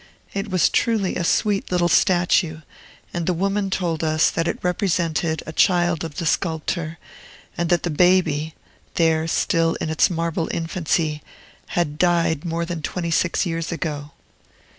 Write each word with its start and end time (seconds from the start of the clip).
It 0.33 0.49
was 0.49 0.67
truly 0.67 1.15
a 1.15 1.23
sweet 1.23 1.71
little 1.71 1.87
statue; 1.87 2.61
and 3.13 3.27
the 3.27 3.35
woman 3.35 3.69
told 3.69 4.03
us 4.03 4.31
that 4.31 4.47
it 4.47 4.57
represented 4.63 5.43
a 5.45 5.53
child 5.53 6.03
of 6.03 6.15
the 6.15 6.25
sculptor, 6.25 6.97
and 7.55 7.69
that 7.69 7.83
the 7.83 7.91
baby 7.91 8.55
(here 8.97 9.27
still 9.27 9.75
in 9.75 9.91
its 9.91 10.09
marble 10.09 10.49
infancy) 10.51 11.21
had 11.77 11.99
died 11.99 12.43
more 12.43 12.65
than 12.65 12.81
twenty 12.81 13.11
six 13.11 13.45
years 13.45 13.71
ago. 13.71 14.09